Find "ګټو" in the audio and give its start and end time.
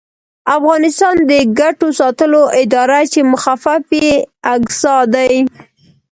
1.59-1.87